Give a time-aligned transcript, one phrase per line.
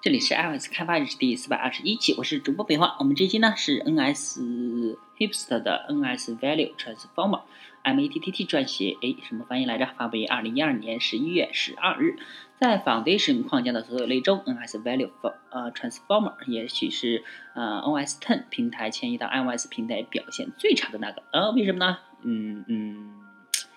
[0.00, 2.96] 这里是 iOS 开发日志第四百二十一期，我是主播北华。
[3.00, 9.88] 我们这期呢是 NS Hipster 的 NSValueTransformer，MATTT 撰写，哎，什么翻译来着？
[9.96, 12.14] 发布于二零一二年十一月十二日。
[12.60, 15.10] 在 Foundation 框架的所有类中，NS Value
[15.50, 17.24] 呃 Transformer 也许是
[17.56, 21.24] 呃 OS Ten 平台迁移到 iOS 平台表现最差的那个。
[21.32, 21.98] 呃，为什么呢？
[22.22, 23.14] 嗯嗯，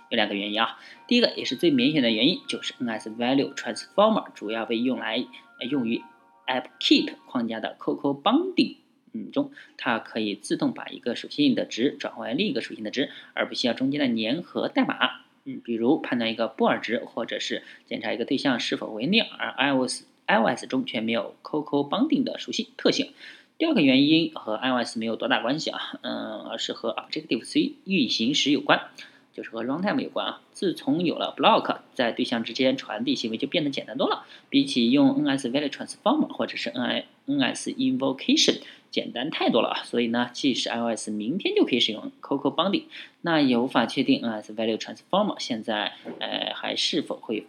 [0.09, 0.77] 有两个原因啊。
[1.07, 5.25] 第一个也是最明显的原因，就是 NS Value Transformer 主要被用来
[5.63, 6.01] 用于
[6.47, 8.77] AppKit 框架的 Coco Binding
[9.13, 15.21] 嗯中，它可以自动把一个属性的值转换为另一个属性的值，而不需要中间的粘合代码。
[15.43, 23.11] 嗯，比如判断一个布尔值，或者是检查一个对象是否为零而 iOS iOS 中却没有 Coco Binding 的属性特性。
[23.57, 28.89] 第二个原因和 iOS 没有多大关系啊，嗯，而是和 Objective C 运行时有关。
[29.33, 30.41] 就是和 runtime 有关啊。
[30.51, 34.25] 自从有了 block，在对象之间传递行为就变得简单多了。
[34.49, 39.83] 比起用 NSValueTransformer 或者是 N NSInvocation 简单太多了啊。
[39.83, 42.83] 所以呢，即使 iOS 明天就可以使用 Coco Binding，
[43.21, 47.47] 那也无法确定 NSValueTransformer 现在呃还是否会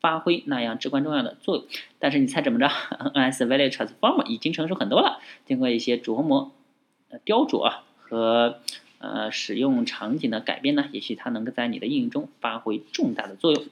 [0.00, 1.64] 发挥那样至关重要的作用。
[1.98, 6.52] 但是你猜怎么着？NSValueTransformer 已经成熟很多了，经过一些琢磨、
[7.10, 8.58] 呃雕琢和。
[9.02, 13.64] 呃，使用场景的改变呢，也许它能够在你的应用中发挥重大的作用。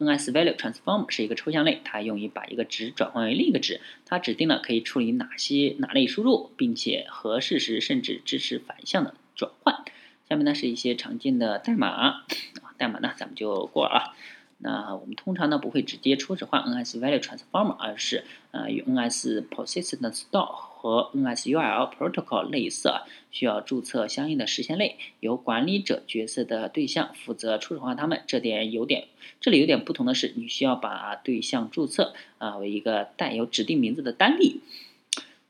[0.00, 3.80] NSValueTransform 是一个抽象类，它用于把一个值转换为另一个值。
[4.06, 9.84] 它指定了可以处理哪些哪类输入，并且合适时甚至支持反向的转换。
[10.28, 12.24] 下面呢是一些常见的代码，
[12.76, 14.16] 代码呢咱们就过了啊。
[14.60, 20.70] 那我们通常呢不会直接初始化 NSValueTransformer，而是呃与 NSPersistentStore。
[20.80, 22.90] 和 NSURL Protocol 类似，
[23.30, 28.22] 需要注册相应的实现类，由管理者角色的对象负责初始化它们。
[28.26, 29.08] 这点有点，
[29.42, 34.62] 这里有点不同的是，你需要把对象注册啊为一个带有指定名字的单例。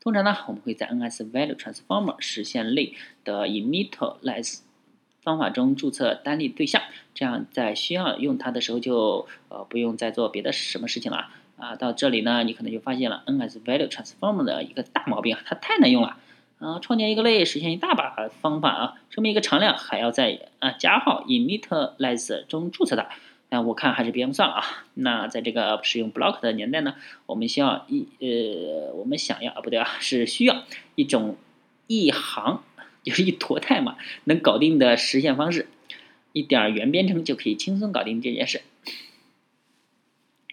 [0.01, 4.63] 通常呢，我们会在 NSValueTransformer 实现类的 Initialize
[5.23, 6.83] 方法中注册单例对象，
[7.15, 11.29] 这样在需要用它的时候就呃不用再做别的什么事情了。
[11.57, 16.17] 啊，到这里呢，你可能就发现了 NSValueTransform 的一个大毛病啊，它太难用了。
[16.59, 23.09] 啊，创建一个类实现一大把方法啊，说明一个常量还要在啊加号 Initialize 中注册的。
[23.51, 24.65] 那我看还是别用算了啊。
[24.95, 26.95] 那在这个使用 Block 的年代呢，
[27.27, 30.63] 我们需要一呃，我们想要啊不对啊，是需要
[30.95, 31.37] 一种
[31.87, 32.63] 一行
[33.03, 35.67] 就是一坨代码能搞定的实现方式，
[36.33, 38.63] 一点元编程就可以轻松搞定这件事。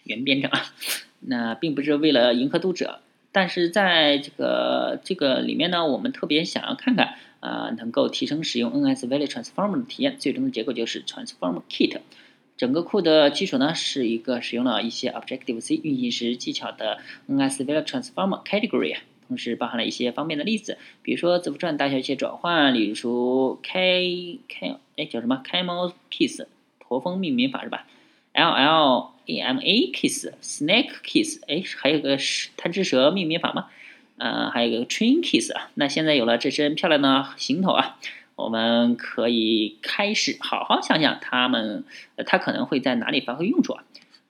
[0.03, 0.73] 元编程啊，
[1.19, 3.01] 那并不是为了迎合读者，
[3.33, 10.15] 但是在这个这个里面呢，我们特别想要看看啊，能够提升使用 NSValueTransformer 的体验。
[10.17, 11.99] 最终的结果就是 Transformer Kit。
[12.55, 16.99] 整个库的基础呢，是一个使用了一些 Objective C 运行时技巧的
[17.29, 18.95] NSValueTransformer Category，
[19.27, 24.01] 同时包含了一些方便的例子，比如说字符串大小写转换，例如开
[24.47, 26.43] 开哎叫什么开猫 kiss
[26.79, 27.85] 驼峰命名法是吧
[28.33, 32.17] ？LL A M A kiss snake kiss，哎，还有个
[32.55, 33.67] 贪吃蛇命名法吗？
[34.17, 35.69] 呃，还有个 train kiss 啊。
[35.75, 37.99] 那现在有了这身漂亮的行头啊，
[38.35, 41.83] 我们可以开始好好想想它们，
[42.25, 43.83] 它可能会在哪里发挥用处啊？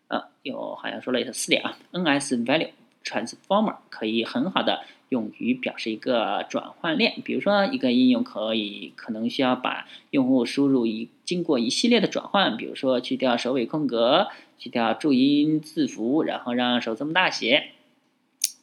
[0.07, 1.78] 呃，有好像说了四点啊。
[1.91, 2.69] N S value
[3.03, 14.28] transformer 可以很好的用于表示一个转换链，比如说一个应用可以可能需要把用户输入一经过一系列的转换，比如说去掉首尾空格。
[14.59, 17.74] 去掉注音字符，然后让首字母大写，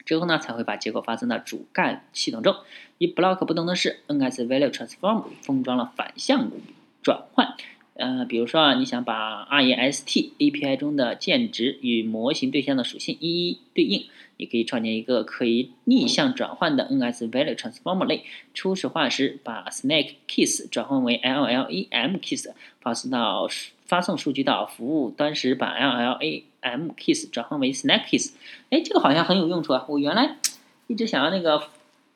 [0.05, 2.57] 之后呢才会把结果发送到主干系统中。
[2.99, 6.51] 与 block 不同的是，NSValueTransformer 封装了反向
[7.01, 7.55] 转换。
[7.95, 14.07] 呃，比如说啊，你想把 REST API 中的键值与模型对象的属性一一对应，
[14.37, 18.25] 你可以创建一个可以逆向转换的 NS Value Transformer 类。
[18.53, 23.49] 初始化时，把 SnakeKiss 转换为 LLEMKiss，发送到。
[23.87, 28.33] 发送数据到服务端时，把 LLAMKiss 转换为 SnakeKiss。
[28.71, 29.85] 哎，这个好像很有用处啊！
[29.89, 30.39] 我原来
[30.87, 31.65] 一直想要那个，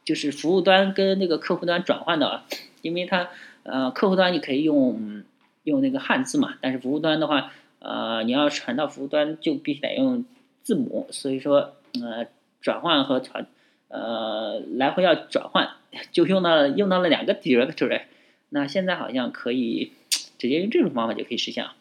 [0.02, 2.46] 就是服务端跟那个客户端转换的啊，
[2.80, 3.28] 因为它
[3.64, 5.22] 呃客户端你可以用
[5.68, 10.24] 用那个汉字嘛，但是服务端的话，呃你要传到服务端就必须得用
[10.62, 12.26] 字母，所以说呃
[12.60, 13.46] 转换和传
[13.88, 15.68] 呃来回要转换，
[16.12, 18.02] 就用到了用到了两个 directory。
[18.48, 19.92] 那现在好像可以。
[20.38, 21.72] 直接用这种方法就可以实现了。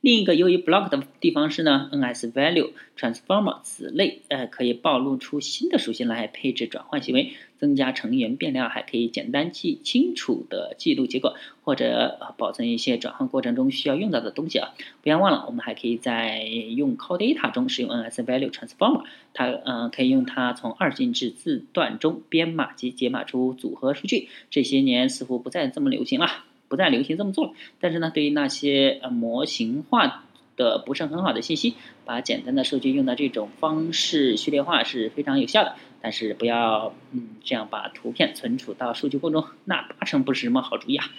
[0.00, 11.34] 另一个优于 block 的地方是呢，NS Value Transformer 此类呃可以暴露出新的属性来配置转换行为，增加成员变量，还可以简单记清楚的记录结果，
[11.64, 14.68] 或者保存一些转换过程中需要用到的东西啊。
[15.02, 19.02] 不要忘了，我们还可以在用 Call Data 中使用 NS Value Transformer，
[19.34, 24.28] 它嗯可以用它从二进制字段中编码及解码出组合数据。
[24.48, 26.44] 这些年似乎不再这么流行了。
[26.68, 30.24] 不再流行这么做了，但是呢，对于那些呃模型化
[30.56, 31.74] 的不是很好的信息，
[32.04, 35.76] 把简单的数据用到这种方式序列化是非常有效的。
[36.00, 41.10] 但是不要嗯这样把图片存储到数据库中，那八成不是什么好主意啊。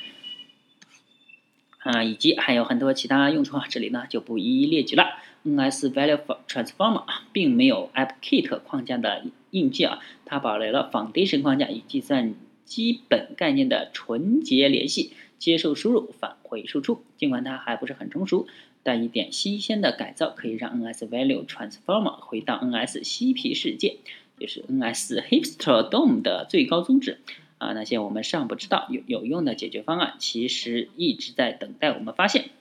[1.79, 5.05] 啊，以及还有很多其他用处啊，这里呢就不一一列举了。
[5.45, 12.35] NS Value Transformer 啊并没有 AppKit 框架的硬件啊，它保留了 Foundation 框架与计算
[12.65, 15.13] 基本概念的纯洁联系。
[15.39, 17.01] 接受输入，返回输出。
[17.17, 18.47] 尽管它还不是很成熟，
[18.83, 23.97] 但一点新鲜的改造可以让 NS Value Transformer 回到 NS 嬉皮世界，
[24.39, 27.19] 就是 NS Hipster Dome 的最高宗旨。
[27.57, 32.51] 啊，那些我们尚不知道有有用的解决方案，其实一直在等待我们发现。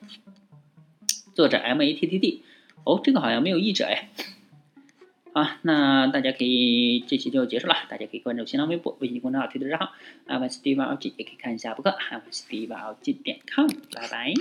[1.34, 2.42] 作者 M A T T D，
[2.84, 4.08] 哦，这个好像没有译者哎。
[5.38, 7.74] 啊，那大家可以这期就结束了。
[7.88, 9.92] 大家可以关注新浪微博、微信公众号、推特账号
[10.26, 13.12] i w s d y l g 也可以看一下博客 i w s d y l g
[13.12, 13.68] 点 com。
[13.94, 14.34] 拜拜。